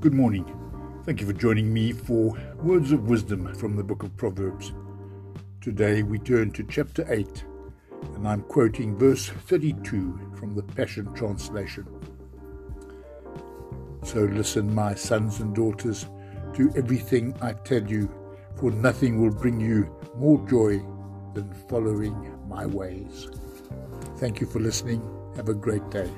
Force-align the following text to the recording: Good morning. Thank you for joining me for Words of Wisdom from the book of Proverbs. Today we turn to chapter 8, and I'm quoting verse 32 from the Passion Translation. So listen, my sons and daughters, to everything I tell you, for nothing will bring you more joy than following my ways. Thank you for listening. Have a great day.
Good 0.00 0.14
morning. 0.14 0.46
Thank 1.04 1.20
you 1.20 1.26
for 1.26 1.34
joining 1.34 1.74
me 1.74 1.92
for 1.92 2.34
Words 2.62 2.90
of 2.90 3.10
Wisdom 3.10 3.54
from 3.56 3.76
the 3.76 3.84
book 3.84 4.02
of 4.02 4.16
Proverbs. 4.16 4.72
Today 5.60 6.02
we 6.02 6.18
turn 6.18 6.52
to 6.52 6.64
chapter 6.64 7.04
8, 7.12 7.44
and 8.14 8.26
I'm 8.26 8.40
quoting 8.40 8.96
verse 8.96 9.28
32 9.28 10.36
from 10.38 10.54
the 10.54 10.62
Passion 10.62 11.12
Translation. 11.12 11.86
So 14.02 14.20
listen, 14.20 14.74
my 14.74 14.94
sons 14.94 15.40
and 15.40 15.54
daughters, 15.54 16.06
to 16.54 16.72
everything 16.76 17.36
I 17.42 17.52
tell 17.52 17.86
you, 17.86 18.10
for 18.56 18.70
nothing 18.70 19.20
will 19.20 19.34
bring 19.34 19.60
you 19.60 19.94
more 20.16 20.42
joy 20.48 20.78
than 21.34 21.52
following 21.68 22.34
my 22.48 22.64
ways. 22.64 23.28
Thank 24.16 24.40
you 24.40 24.46
for 24.46 24.60
listening. 24.60 25.02
Have 25.36 25.50
a 25.50 25.54
great 25.54 25.90
day. 25.90 26.10